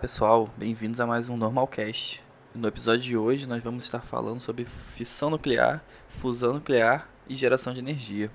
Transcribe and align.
pessoal, 0.00 0.48
bem-vindos 0.56 0.98
a 0.98 1.06
mais 1.06 1.28
um 1.28 1.36
Normalcast. 1.36 2.22
No 2.54 2.66
episódio 2.66 3.02
de 3.02 3.18
hoje 3.18 3.46
nós 3.46 3.62
vamos 3.62 3.84
estar 3.84 4.00
falando 4.00 4.40
sobre 4.40 4.64
fissão 4.64 5.28
nuclear, 5.28 5.84
fusão 6.08 6.54
nuclear 6.54 7.06
e 7.28 7.36
geração 7.36 7.74
de 7.74 7.80
energia. 7.80 8.30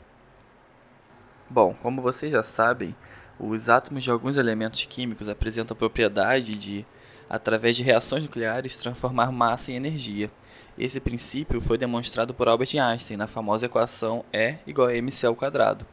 Bom, 1.50 1.74
como 1.82 2.04
vocês 2.04 2.32
já 2.32 2.44
sabem, 2.44 2.96
os 3.40 3.68
átomos 3.68 4.04
de 4.04 4.12
alguns 4.12 4.38
elementos 4.38 4.86
químicos 4.86 5.28
apresentam 5.28 5.74
a 5.74 5.78
propriedade 5.78 6.56
de, 6.56 6.86
através 7.28 7.76
de 7.76 7.82
reações 7.82 8.24
nucleares, 8.24 8.78
transformar 8.78 9.32
massa 9.32 9.72
em 9.72 9.76
energia. 9.76 10.30
Esse 10.78 11.00
princípio 11.00 11.60
foi 11.60 11.80
demonstrado 11.80 12.32
por 12.32 12.48
Albert 12.48 12.76
Einstein 12.80 13.18
na 13.18 13.26
famosa 13.26 13.66
equação 13.66 14.24
E 14.32 14.54
igual 14.68 14.90
a 14.90 14.94
mc 14.96 15.26
ao 15.26 15.36
quadrado. 15.36 15.84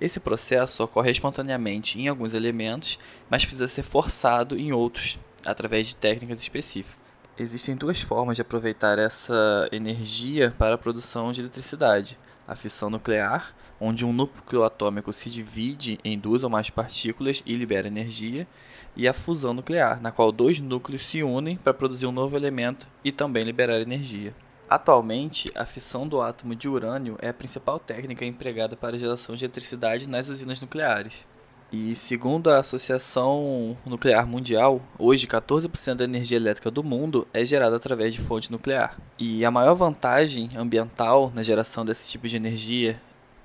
Esse 0.00 0.20
processo 0.20 0.84
ocorre 0.84 1.10
espontaneamente 1.10 1.98
em 1.98 2.08
alguns 2.08 2.34
elementos, 2.34 2.98
mas 3.30 3.44
precisa 3.44 3.66
ser 3.66 3.82
forçado 3.82 4.58
em 4.58 4.72
outros, 4.72 5.18
através 5.44 5.88
de 5.88 5.96
técnicas 5.96 6.40
específicas. 6.40 7.00
Existem 7.38 7.76
duas 7.76 8.00
formas 8.00 8.36
de 8.36 8.42
aproveitar 8.42 8.98
essa 8.98 9.68
energia 9.72 10.54
para 10.58 10.74
a 10.74 10.78
produção 10.78 11.32
de 11.32 11.40
eletricidade: 11.40 12.18
a 12.46 12.54
fissão 12.54 12.90
nuclear, 12.90 13.54
onde 13.80 14.04
um 14.04 14.12
núcleo 14.12 14.64
atômico 14.64 15.12
se 15.12 15.30
divide 15.30 15.98
em 16.04 16.18
duas 16.18 16.42
ou 16.42 16.50
mais 16.50 16.68
partículas 16.68 17.42
e 17.46 17.54
libera 17.54 17.88
energia, 17.88 18.46
e 18.94 19.08
a 19.08 19.12
fusão 19.12 19.54
nuclear, 19.54 20.00
na 20.00 20.12
qual 20.12 20.30
dois 20.32 20.60
núcleos 20.60 21.06
se 21.06 21.22
unem 21.22 21.56
para 21.56 21.74
produzir 21.74 22.06
um 22.06 22.12
novo 22.12 22.36
elemento 22.36 22.86
e 23.04 23.12
também 23.12 23.44
liberar 23.44 23.80
energia. 23.80 24.34
Atualmente, 24.68 25.50
a 25.54 25.64
fissão 25.64 26.08
do 26.08 26.20
átomo 26.20 26.54
de 26.54 26.68
urânio 26.68 27.16
é 27.20 27.28
a 27.28 27.34
principal 27.34 27.78
técnica 27.78 28.24
empregada 28.24 28.76
para 28.76 28.96
a 28.96 28.98
geração 28.98 29.36
de 29.36 29.44
eletricidade 29.44 30.08
nas 30.08 30.28
usinas 30.28 30.60
nucleares. 30.60 31.24
E 31.72 31.94
segundo 31.94 32.50
a 32.50 32.58
Associação 32.58 33.76
Nuclear 33.84 34.26
Mundial, 34.26 34.80
hoje 34.98 35.26
14% 35.26 35.94
da 35.94 36.04
energia 36.04 36.36
elétrica 36.36 36.70
do 36.70 36.82
mundo 36.82 37.26
é 37.32 37.44
gerada 37.44 37.76
através 37.76 38.14
de 38.14 38.20
fonte 38.20 38.50
nuclear. 38.50 38.96
E 39.18 39.44
a 39.44 39.50
maior 39.50 39.74
vantagem 39.74 40.50
ambiental 40.56 41.30
na 41.34 41.42
geração 41.42 41.84
desse 41.84 42.10
tipo 42.10 42.28
de 42.28 42.36
energia 42.36 43.00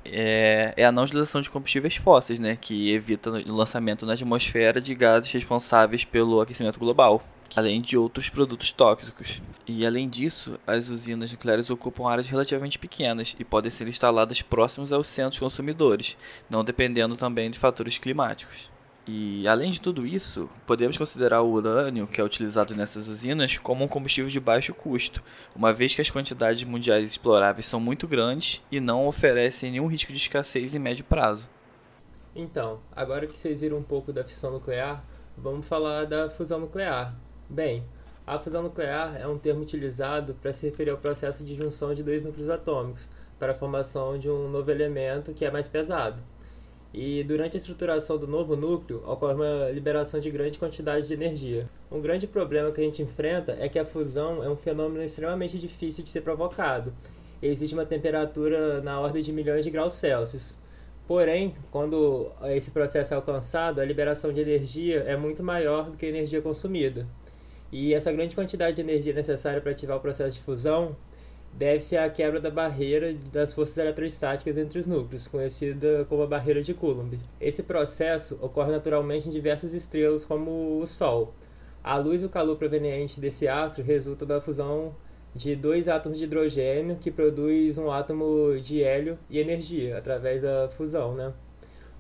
é, 0.05 0.73
é 0.75 0.85
a 0.85 0.91
não 0.91 1.03
utilização 1.03 1.41
de 1.41 1.49
combustíveis 1.49 1.95
fósseis, 1.95 2.39
né, 2.39 2.57
que 2.59 2.91
evita 2.91 3.29
o 3.29 3.53
lançamento 3.53 4.05
na 4.05 4.13
atmosfera 4.13 4.81
de 4.81 4.93
gases 4.95 5.31
responsáveis 5.31 6.03
pelo 6.03 6.41
aquecimento 6.41 6.79
global, 6.79 7.21
além 7.55 7.81
de 7.81 7.97
outros 7.97 8.29
produtos 8.29 8.71
tóxicos. 8.71 9.41
E 9.67 9.85
além 9.85 10.09
disso, 10.09 10.53
as 10.65 10.89
usinas 10.89 11.31
nucleares 11.31 11.69
ocupam 11.69 12.09
áreas 12.09 12.29
relativamente 12.29 12.79
pequenas 12.79 13.35
e 13.39 13.43
podem 13.43 13.69
ser 13.71 13.87
instaladas 13.87 14.41
próximas 14.41 14.91
aos 14.91 15.07
centros 15.07 15.39
consumidores, 15.39 16.17
não 16.49 16.63
dependendo 16.63 17.15
também 17.15 17.51
de 17.51 17.59
fatores 17.59 17.97
climáticos. 17.97 18.69
E 19.07 19.47
além 19.47 19.71
de 19.71 19.81
tudo 19.81 20.05
isso, 20.05 20.49
podemos 20.67 20.97
considerar 20.97 21.41
o 21.41 21.51
urânio, 21.51 22.07
que 22.07 22.21
é 22.21 22.23
utilizado 22.23 22.75
nessas 22.75 23.07
usinas, 23.07 23.57
como 23.57 23.83
um 23.83 23.87
combustível 23.87 24.29
de 24.29 24.39
baixo 24.39 24.73
custo, 24.73 25.23
uma 25.55 25.73
vez 25.73 25.95
que 25.95 26.01
as 26.01 26.11
quantidades 26.11 26.63
mundiais 26.63 27.09
exploráveis 27.09 27.65
são 27.65 27.79
muito 27.79 28.07
grandes 28.07 28.61
e 28.71 28.79
não 28.79 29.07
oferecem 29.07 29.71
nenhum 29.71 29.87
risco 29.87 30.11
de 30.11 30.19
escassez 30.19 30.75
em 30.75 30.79
médio 30.79 31.03
prazo. 31.03 31.49
Então, 32.35 32.79
agora 32.95 33.25
que 33.25 33.35
vocês 33.35 33.59
viram 33.59 33.77
um 33.77 33.83
pouco 33.83 34.13
da 34.13 34.23
fissão 34.23 34.51
nuclear, 34.51 35.03
vamos 35.35 35.67
falar 35.67 36.05
da 36.05 36.29
fusão 36.29 36.59
nuclear, 36.59 37.13
Bem, 37.51 37.83
a 38.25 38.39
fusão 38.39 38.63
nuclear 38.63 39.19
é 39.19 39.27
um 39.27 39.37
termo 39.37 39.61
utilizado 39.61 40.33
para 40.35 40.53
se 40.53 40.65
referir 40.65 40.89
ao 40.89 40.97
processo 40.97 41.43
de 41.43 41.53
junção 41.53 41.93
de 41.93 42.01
dois 42.01 42.21
núcleos 42.21 42.49
atômicos 42.49 43.11
para 43.37 43.51
a 43.51 43.55
formação 43.55 44.17
de 44.17 44.29
um 44.29 44.47
novo 44.47 44.71
elemento 44.71 45.33
que 45.33 45.43
é 45.43 45.51
mais 45.51 45.67
pesado. 45.67 46.23
E 46.93 47.23
durante 47.23 47.55
a 47.55 47.57
estruturação 47.57 48.17
do 48.17 48.27
novo 48.27 48.57
núcleo, 48.57 49.01
ocorre 49.07 49.33
uma 49.33 49.69
liberação 49.71 50.19
de 50.19 50.29
grande 50.29 50.59
quantidade 50.59 51.07
de 51.07 51.13
energia. 51.13 51.69
Um 51.89 52.01
grande 52.01 52.27
problema 52.27 52.71
que 52.71 52.81
a 52.81 52.83
gente 52.83 53.01
enfrenta 53.01 53.55
é 53.59 53.69
que 53.69 53.79
a 53.79 53.85
fusão 53.85 54.43
é 54.43 54.49
um 54.49 54.57
fenômeno 54.57 55.01
extremamente 55.01 55.57
difícil 55.57 56.03
de 56.03 56.09
ser 56.09 56.19
provocado. 56.21 56.93
Existe 57.41 57.73
uma 57.73 57.85
temperatura 57.85 58.81
na 58.81 58.99
ordem 58.99 59.23
de 59.23 59.31
milhões 59.31 59.63
de 59.63 59.71
graus 59.71 59.93
Celsius. 59.93 60.57
Porém, 61.07 61.55
quando 61.71 62.29
esse 62.43 62.71
processo 62.71 63.13
é 63.13 63.15
alcançado, 63.15 63.79
a 63.79 63.85
liberação 63.85 64.33
de 64.33 64.41
energia 64.41 64.99
é 65.07 65.15
muito 65.15 65.41
maior 65.41 65.89
do 65.89 65.97
que 65.97 66.05
a 66.05 66.09
energia 66.09 66.41
consumida. 66.41 67.07
E 67.71 67.93
essa 67.93 68.11
grande 68.11 68.35
quantidade 68.35 68.75
de 68.75 68.81
energia 68.81 69.13
necessária 69.13 69.61
para 69.61 69.71
ativar 69.71 69.97
o 69.97 70.01
processo 70.01 70.35
de 70.35 70.43
fusão 70.43 70.95
deve-se 71.53 71.97
à 71.97 72.09
quebra 72.09 72.39
da 72.39 72.49
barreira 72.49 73.13
das 73.31 73.53
forças 73.53 73.77
eletrostáticas 73.77 74.57
entre 74.57 74.79
os 74.79 74.87
núcleos, 74.87 75.27
conhecida 75.27 76.05
como 76.05 76.23
a 76.23 76.27
barreira 76.27 76.61
de 76.63 76.73
Coulomb. 76.73 77.19
Esse 77.39 77.63
processo 77.63 78.39
ocorre 78.41 78.71
naturalmente 78.71 79.27
em 79.27 79.31
diversas 79.31 79.73
estrelas, 79.73 80.25
como 80.25 80.79
o 80.79 80.87
Sol. 80.87 81.33
A 81.83 81.97
luz 81.97 82.21
e 82.21 82.25
o 82.25 82.29
calor 82.29 82.55
proveniente 82.57 83.19
desse 83.19 83.47
astro 83.47 83.83
resultam 83.83 84.27
da 84.27 84.39
fusão 84.39 84.95
de 85.33 85.55
dois 85.55 85.87
átomos 85.87 86.17
de 86.17 86.25
hidrogênio 86.25 86.97
que 86.97 87.09
produz 87.09 87.77
um 87.77 87.89
átomo 87.89 88.59
de 88.59 88.83
hélio 88.83 89.17
e 89.29 89.39
energia 89.39 89.97
através 89.97 90.41
da 90.41 90.69
fusão, 90.69 91.15
né? 91.15 91.33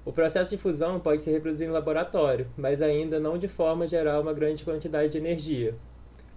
O 0.03 0.11
processo 0.11 0.49
de 0.49 0.57
fusão 0.57 0.99
pode 0.99 1.21
ser 1.21 1.31
reproduzido 1.31 1.69
em 1.69 1.73
laboratório, 1.73 2.47
mas 2.57 2.81
ainda 2.81 3.19
não 3.19 3.37
de 3.37 3.47
forma 3.47 3.85
a 3.85 3.87
gerar 3.87 4.19
uma 4.19 4.33
grande 4.33 4.63
quantidade 4.63 5.11
de 5.11 5.17
energia. 5.19 5.75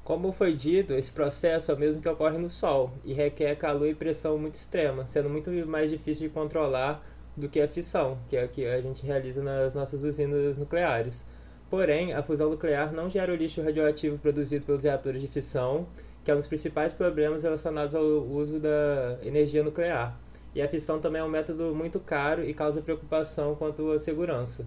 Como 0.05 0.31
foi 0.31 0.53
dito, 0.53 0.93
esse 0.93 1.11
processo 1.11 1.73
é 1.73 1.75
o 1.75 1.79
mesmo 1.79 1.99
que 1.99 2.09
ocorre 2.09 2.37
no 2.37 2.47
Sol 2.47 2.93
e 3.03 3.15
requer 3.15 3.57
calor 3.57 3.89
e 3.89 3.95
pressão 3.95 4.37
muito 4.37 4.55
extrema, 4.55 5.07
sendo 5.07 5.31
muito 5.31 5.51
mais 5.67 5.91
difícil 5.91 6.29
de 6.29 6.35
controlar 6.35 7.03
do 7.35 7.49
que 7.49 7.59
a 7.59 7.67
fissão, 7.67 8.19
que 8.29 8.37
é 8.37 8.45
o 8.45 8.49
que 8.49 8.67
a 8.67 8.81
gente 8.83 9.05
realiza 9.05 9.43
nas 9.43 9.73
nossas 9.73 10.03
usinas 10.03 10.59
nucleares. 10.59 11.25
Porém, 11.71 12.13
a 12.13 12.23
fusão 12.23 12.51
nuclear 12.51 12.93
não 12.93 13.09
gera 13.09 13.33
o 13.33 13.35
lixo 13.35 13.63
radioativo 13.63 14.19
produzido 14.19 14.67
pelos 14.67 14.85
reatores 14.85 15.23
de 15.23 15.27
fissão, 15.27 15.89
que 16.23 16.31
é 16.31 16.35
um 16.35 16.37
dos 16.37 16.49
principais 16.49 16.93
problemas 16.93 17.43
relacionados 17.43 17.95
ao 17.95 18.05
uso 18.05 18.61
da 18.61 19.19
energia 19.23 19.65
nuclear 19.65 20.21
e 20.55 20.63
a 20.63 20.69
fissão 20.69 21.01
também 21.01 21.21
é 21.21 21.25
um 21.25 21.29
método 21.29 21.75
muito 21.75 21.99
caro 21.99 22.45
e 22.45 22.55
causa 22.55 22.81
preocupação 22.81 23.57
quanto 23.57 23.91
à 23.91 23.99
segurança. 23.99 24.67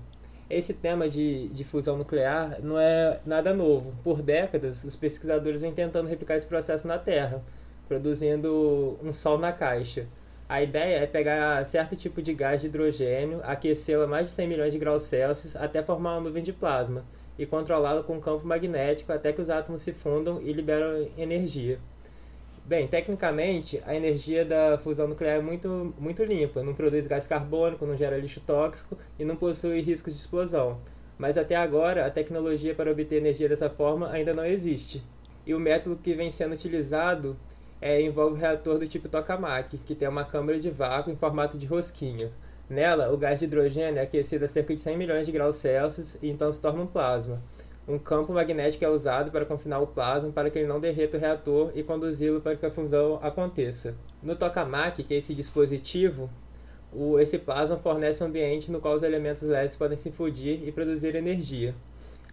Esse 0.50 0.74
tema 0.74 1.10
de, 1.10 1.50
de 1.50 1.64
fusão 1.66 1.98
nuclear 1.98 2.60
não 2.64 2.80
é 2.80 3.20
nada 3.26 3.54
novo. 3.54 3.94
Por 4.02 4.22
décadas, 4.22 4.84
os 4.84 4.96
pesquisadores 4.96 5.62
vêm 5.62 5.74
tentando 5.74 6.08
replicar 6.08 6.38
esse 6.38 6.48
processo 6.48 6.88
na 6.88 6.98
Terra, 6.98 7.44
produzindo 7.86 8.98
um 9.04 9.12
sol 9.12 9.38
na 9.38 9.52
caixa. 9.52 10.08
A 10.48 10.64
ideia 10.64 11.00
é 11.00 11.06
pegar 11.06 11.66
certo 11.66 11.98
tipo 11.98 12.22
de 12.22 12.34
gás 12.34 12.62
de 12.62 12.68
hidrogênio, 12.68 13.42
aquecê-lo 13.44 14.04
a 14.04 14.08
mais 14.08 14.28
de 14.28 14.34
100 14.34 14.48
milhões 14.48 14.72
de 14.72 14.80
graus 14.80 15.04
Celsius 15.04 15.58
até 15.58 15.84
formar 15.84 16.14
uma 16.14 16.22
nuvem 16.22 16.42
de 16.42 16.54
plasma 16.54 17.04
e 17.38 17.46
controlá-lo 17.46 18.06
com 18.06 18.16
um 18.16 18.22
campo 18.22 18.48
magnético 18.48 19.12
até 19.12 19.34
que 19.34 19.42
os 19.42 19.50
átomos 19.50 19.82
se 19.82 19.92
fundam 19.92 20.42
e 20.42 20.54
liberam 20.54 21.10
energia. 21.18 21.78
Bem, 22.68 22.86
tecnicamente, 22.86 23.82
a 23.86 23.96
energia 23.96 24.44
da 24.44 24.78
fusão 24.78 25.08
nuclear 25.08 25.38
é 25.38 25.42
muito, 25.42 25.96
muito 25.98 26.22
limpa, 26.26 26.62
não 26.62 26.74
produz 26.74 27.08
gás 27.08 27.26
carbônico, 27.26 27.86
não 27.86 27.96
gera 27.96 28.18
lixo 28.18 28.42
tóxico 28.42 28.98
e 29.18 29.24
não 29.24 29.38
possui 29.38 29.80
riscos 29.80 30.14
de 30.14 30.20
explosão. 30.20 30.82
Mas 31.18 31.38
até 31.38 31.56
agora, 31.56 32.06
a 32.06 32.12
tecnologia 32.12 32.76
para 32.76 32.92
obter 32.92 33.16
energia 33.16 33.48
dessa 33.48 33.70
forma 33.70 34.12
ainda 34.12 34.34
não 34.34 34.46
existe. 34.46 35.02
E 35.46 35.54
o 35.54 35.60
método 35.62 35.96
que 35.96 36.14
vem 36.14 36.30
sendo 36.30 36.56
utilizado 36.56 37.38
é, 37.80 38.02
envolve 38.02 38.34
o 38.34 38.38
reator 38.38 38.78
do 38.78 38.86
tipo 38.86 39.08
tokamak, 39.08 39.78
que 39.78 39.96
tem 39.96 40.10
uma 40.10 40.26
câmara 40.26 40.60
de 40.60 40.70
vácuo 40.70 41.10
em 41.10 41.16
formato 41.16 41.58
de 41.58 41.66
rosquinha. 41.66 42.34
Nela, 42.70 43.14
o 43.14 43.18
gás 43.18 43.40
de 43.40 43.46
hidrogênio 43.46 43.98
é 43.98 44.04
aquecido 44.04 44.44
a 44.44 44.48
cerca 44.50 44.76
de 44.76 44.82
100 44.82 44.98
milhões 44.98 45.26
de 45.26 45.32
graus 45.32 45.56
Celsius 45.56 46.18
e 46.22 46.30
então 46.30 46.52
se 46.52 46.60
torna 46.60 46.84
um 46.84 46.88
plasma. 46.88 47.42
Um 47.88 47.98
campo 47.98 48.34
magnético 48.34 48.84
é 48.84 48.90
usado 48.90 49.32
para 49.32 49.46
confinar 49.46 49.80
o 49.80 49.88
plasma 49.88 50.30
para 50.30 50.50
que 50.50 50.60
ele 50.60 50.68
não 50.68 50.78
derreta 50.78 51.16
o 51.16 51.20
reator 51.20 51.72
e 51.74 51.82
conduzi-lo 51.82 52.42
para 52.42 52.58
que 52.58 52.66
a 52.66 52.70
fusão 52.70 53.18
aconteça. 53.22 53.96
No 54.22 54.36
tokamak, 54.36 55.02
que 55.06 55.14
é 55.14 55.18
esse 55.18 55.34
dispositivo, 55.34 56.30
o, 56.92 57.18
esse 57.18 57.38
plasma 57.38 57.78
fornece 57.78 58.22
um 58.22 58.28
ambiente 58.28 58.70
no 58.70 58.82
qual 58.82 58.94
os 58.94 59.04
elementos 59.04 59.44
leves 59.44 59.78
podem 59.78 59.96
se 59.96 60.12
fundir 60.12 60.68
e 60.68 60.72
produzir 60.72 61.16
energia. 61.16 61.74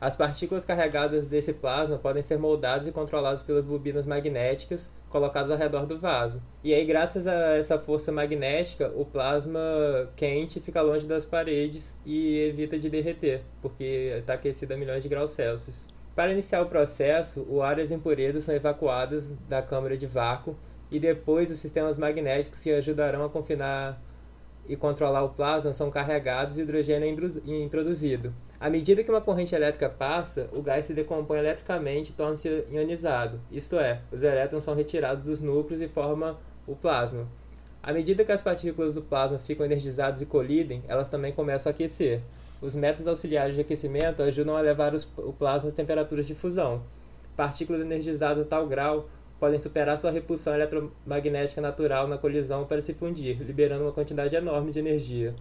As 0.00 0.16
partículas 0.16 0.64
carregadas 0.64 1.26
desse 1.26 1.52
plasma 1.52 1.98
podem 1.98 2.22
ser 2.22 2.38
moldadas 2.38 2.86
e 2.86 2.92
controladas 2.92 3.42
pelas 3.42 3.64
bobinas 3.64 4.04
magnéticas 4.04 4.90
colocadas 5.08 5.50
ao 5.50 5.56
redor 5.56 5.86
do 5.86 5.98
vaso. 5.98 6.42
E 6.62 6.74
aí, 6.74 6.84
graças 6.84 7.26
a 7.26 7.56
essa 7.56 7.78
força 7.78 8.10
magnética, 8.10 8.92
o 8.96 9.04
plasma 9.04 9.60
quente 10.16 10.60
fica 10.60 10.82
longe 10.82 11.06
das 11.06 11.24
paredes 11.24 11.94
e 12.04 12.40
evita 12.40 12.78
de 12.78 12.90
derreter, 12.90 13.42
porque 13.62 14.14
está 14.18 14.34
aquecido 14.34 14.74
a 14.74 14.76
milhões 14.76 15.02
de 15.02 15.08
graus 15.08 15.30
Celsius. 15.30 15.86
Para 16.14 16.32
iniciar 16.32 16.62
o 16.62 16.66
processo, 16.66 17.46
o 17.48 17.62
ar 17.62 17.78
e 17.78 17.82
as 17.82 17.90
impurezas 17.90 18.44
são 18.44 18.54
evacuadas 18.54 19.30
da 19.48 19.62
câmara 19.62 19.96
de 19.96 20.06
vácuo 20.06 20.56
e 20.90 21.00
depois 21.00 21.50
os 21.50 21.58
sistemas 21.58 21.98
magnéticos 21.98 22.62
que 22.62 22.72
ajudarão 22.72 23.24
a 23.24 23.28
confinar 23.28 24.00
e 24.66 24.76
controlar 24.76 25.22
o 25.22 25.30
plasma 25.30 25.72
são 25.72 25.90
carregados 25.90 26.56
e 26.56 26.62
hidrogênio 26.62 27.08
é 27.08 27.62
introduzido. 27.62 28.34
À 28.58 28.70
medida 28.70 29.02
que 29.02 29.10
uma 29.10 29.20
corrente 29.20 29.54
elétrica 29.54 29.88
passa, 29.88 30.48
o 30.52 30.62
gás 30.62 30.86
se 30.86 30.94
decompõe 30.94 31.38
eletricamente 31.38 32.12
e 32.12 32.14
torna-se 32.14 32.64
ionizado, 32.70 33.40
isto 33.50 33.78
é, 33.78 33.98
os 34.10 34.22
elétrons 34.22 34.64
são 34.64 34.74
retirados 34.74 35.22
dos 35.22 35.40
núcleos 35.40 35.80
e 35.80 35.88
formam 35.88 36.36
o 36.66 36.74
plasma. 36.74 37.28
À 37.82 37.92
medida 37.92 38.24
que 38.24 38.32
as 38.32 38.40
partículas 38.40 38.94
do 38.94 39.02
plasma 39.02 39.38
ficam 39.38 39.66
energizadas 39.66 40.22
e 40.22 40.26
colidem, 40.26 40.82
elas 40.88 41.10
também 41.10 41.32
começam 41.32 41.70
a 41.70 41.74
aquecer. 41.74 42.22
Os 42.62 42.74
métodos 42.74 43.06
auxiliares 43.06 43.54
de 43.54 43.60
aquecimento 43.60 44.22
ajudam 44.22 44.56
a 44.56 44.62
levar 44.62 44.94
os, 44.94 45.06
o 45.18 45.34
plasma 45.34 45.68
às 45.68 45.74
temperaturas 45.74 46.26
de 46.26 46.34
fusão. 46.34 46.82
Partículas 47.36 47.82
energizadas 47.82 48.46
a 48.46 48.48
tal 48.48 48.66
grau 48.66 49.06
podem 49.44 49.58
superar 49.58 49.98
sua 49.98 50.10
repulsão 50.10 50.54
eletromagnética 50.54 51.60
natural 51.60 52.08
na 52.08 52.16
colisão 52.16 52.64
para 52.64 52.80
se 52.80 52.94
fundir, 52.94 53.42
liberando 53.42 53.84
uma 53.84 53.92
quantidade 53.92 54.34
enorme 54.34 54.70
de 54.70 54.78
energia. 54.78 55.34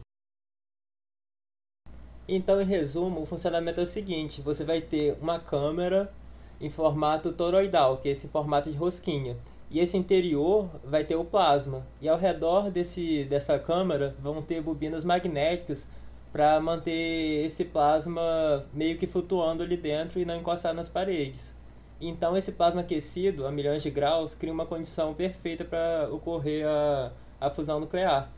Então, 2.27 2.61
em 2.61 2.65
resumo, 2.65 3.21
o 3.21 3.25
funcionamento 3.25 3.79
é 3.79 3.83
o 3.83 3.87
seguinte: 3.87 4.41
você 4.41 4.65
vai 4.65 4.81
ter 4.81 5.17
uma 5.21 5.39
câmera 5.39 6.13
em 6.59 6.69
formato 6.69 7.31
toroidal, 7.31 7.95
que 7.99 8.09
é 8.09 8.11
esse 8.11 8.27
formato 8.27 8.69
de 8.69 8.75
rosquinha. 8.75 9.37
E 9.71 9.79
esse 9.79 9.95
interior 9.95 10.69
vai 10.83 11.05
ter 11.05 11.15
o 11.15 11.23
plasma. 11.23 11.87
E 12.01 12.09
ao 12.09 12.17
redor 12.17 12.69
desse, 12.69 13.23
dessa 13.23 13.57
câmara 13.57 14.13
vão 14.19 14.41
ter 14.41 14.61
bobinas 14.61 15.05
magnéticas 15.05 15.87
para 16.29 16.59
manter 16.59 17.45
esse 17.45 17.63
plasma 17.63 18.65
meio 18.73 18.97
que 18.97 19.07
flutuando 19.07 19.63
ali 19.63 19.77
dentro 19.77 20.19
e 20.19 20.25
não 20.25 20.41
encostar 20.41 20.73
nas 20.73 20.89
paredes. 20.89 21.62
Então 22.07 22.35
esse 22.35 22.51
plasma 22.51 22.81
aquecido 22.81 23.47
a 23.47 23.51
milhões 23.51 23.81
de 23.81 23.89
graus 23.89 24.33
cria 24.33 24.51
uma 24.51 24.65
condição 24.65 25.13
perfeita 25.13 25.63
para 25.63 26.09
ocorrer 26.11 26.67
a, 26.67 27.11
a 27.39 27.49
fusão 27.49 27.79
nuclear, 27.79 28.29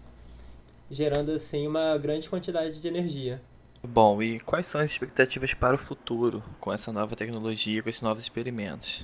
gerando 0.90 1.32
assim 1.32 1.68
uma 1.68 1.98
grande 1.98 2.30
quantidade 2.30 2.80
de 2.80 2.88
energia. 2.88 3.42
Bom, 3.84 4.22
e 4.22 4.40
quais 4.40 4.66
são 4.66 4.82
as 4.82 4.92
expectativas 4.92 5.54
para 5.54 5.76
o 5.76 5.80
futuro 5.80 6.44
com 6.60 6.72
essa 6.72 6.92
nova 6.92 7.16
tecnologia, 7.16 7.82
com 7.82 7.90
esses 7.90 8.02
novos 8.02 8.24
experimentos? 8.24 9.04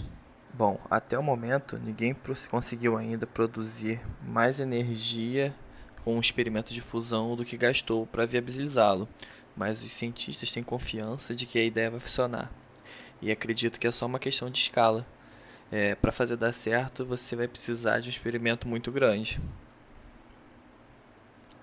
Bom, 0.54 0.80
até 0.90 1.18
o 1.18 1.24
momento 1.24 1.80
ninguém 1.80 2.16
conseguiu 2.50 2.98
ainda 2.98 3.26
produzir 3.26 4.00
mais 4.22 4.60
energia 4.60 5.54
com 6.04 6.16
um 6.16 6.20
experimento 6.20 6.74
de 6.74 6.82
fusão 6.82 7.36
do 7.36 7.46
que 7.46 7.58
gastou 7.58 8.06
para 8.06 8.26
viabilizá-lo, 8.26 9.08
mas 9.56 9.84
os 9.84 9.92
cientistas 9.92 10.52
têm 10.52 10.64
confiança 10.64 11.34
de 11.36 11.46
que 11.46 11.58
a 11.58 11.64
ideia 11.64 11.90
vai 11.90 12.00
funcionar. 12.00 12.61
E 13.22 13.32
acredito 13.32 13.80
que 13.80 13.88
é 13.88 13.92
só 13.92 14.06
uma 14.06 14.20
questão 14.20 14.50
de 14.50 14.58
escala. 14.58 15.06
É, 15.72 15.96
para 15.96 16.12
fazer 16.12 16.36
dar 16.36 16.52
certo, 16.52 17.06
você 17.06 17.36
vai 17.36 17.48
precisar 17.48 18.00
de 18.00 18.08
um 18.08 18.10
experimento 18.10 18.68
muito 18.68 18.92
grande. 18.92 19.40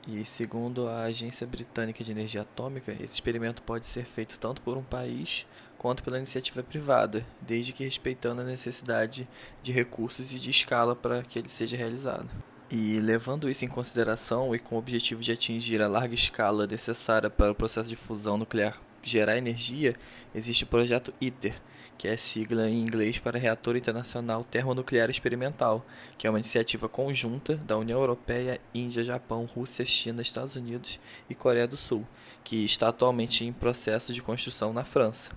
E 0.06 0.24
segundo 0.24 0.88
a 0.88 1.02
Agência 1.02 1.46
Britânica 1.46 2.02
de 2.02 2.12
Energia 2.12 2.40
Atômica, 2.40 2.92
esse 2.92 3.12
experimento 3.12 3.62
pode 3.62 3.86
ser 3.86 4.06
feito 4.06 4.40
tanto 4.40 4.62
por 4.62 4.78
um 4.78 4.82
país 4.82 5.44
quanto 5.76 6.02
pela 6.02 6.16
iniciativa 6.16 6.62
privada, 6.62 7.26
desde 7.42 7.74
que 7.74 7.84
respeitando 7.84 8.40
a 8.40 8.44
necessidade 8.44 9.28
de 9.62 9.70
recursos 9.70 10.32
e 10.32 10.38
de 10.38 10.48
escala 10.48 10.96
para 10.96 11.22
que 11.22 11.38
ele 11.38 11.48
seja 11.48 11.76
realizado. 11.76 12.30
E 12.70 12.98
levando 12.98 13.50
isso 13.50 13.64
em 13.66 13.68
consideração 13.68 14.54
e 14.54 14.58
com 14.58 14.76
o 14.76 14.78
objetivo 14.78 15.20
de 15.20 15.32
atingir 15.32 15.82
a 15.82 15.88
larga 15.88 16.14
escala 16.14 16.66
necessária 16.66 17.28
para 17.28 17.52
o 17.52 17.54
processo 17.54 17.90
de 17.90 17.96
fusão 17.96 18.38
nuclear 18.38 18.78
gerar 19.08 19.36
energia, 19.36 19.94
existe 20.34 20.64
o 20.64 20.66
projeto 20.66 21.12
ITER, 21.20 21.54
que 21.98 22.06
é 22.06 22.16
sigla 22.16 22.68
em 22.68 22.80
inglês 22.80 23.18
para 23.18 23.38
Reator 23.38 23.76
Internacional 23.76 24.44
Termonuclear 24.44 25.10
Experimental, 25.10 25.84
que 26.16 26.26
é 26.26 26.30
uma 26.30 26.38
iniciativa 26.38 26.88
conjunta 26.88 27.56
da 27.56 27.76
União 27.76 27.98
Europeia, 27.98 28.60
Índia, 28.72 29.02
Japão, 29.02 29.44
Rússia, 29.46 29.84
China, 29.84 30.22
Estados 30.22 30.54
Unidos 30.54 31.00
e 31.28 31.34
Coreia 31.34 31.66
do 31.66 31.76
Sul, 31.76 32.06
que 32.44 32.64
está 32.64 32.88
atualmente 32.88 33.44
em 33.44 33.52
processo 33.52 34.12
de 34.12 34.22
construção 34.22 34.72
na 34.72 34.84
França. 34.84 35.32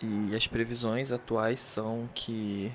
E 0.00 0.36
as 0.36 0.46
previsões 0.46 1.10
atuais 1.10 1.58
são 1.58 2.08
que 2.14 2.70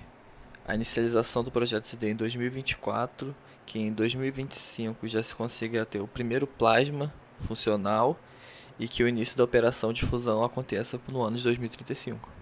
a 0.68 0.76
inicialização 0.76 1.44
do 1.44 1.50
projeto 1.50 1.86
se 1.86 1.96
dê 1.96 2.12
em 2.12 2.16
2024, 2.16 3.34
que 3.66 3.80
em 3.80 3.94
2025 3.94 5.08
já 5.08 5.24
se 5.24 5.34
consiga 5.34 5.86
ter 5.86 6.00
o 6.00 6.08
primeiro 6.08 6.46
plasma 6.46 7.14
funcional 7.40 8.20
e 8.80 8.88
que 8.88 9.04
o 9.04 9.08
início 9.08 9.38
da 9.38 9.44
operação 9.44 9.92
de 9.92 10.06
fusão 10.06 10.44
aconteça 10.44 11.00
no 11.08 11.22
ano 11.22 11.38
de 11.38 11.44
2035. 11.44 12.39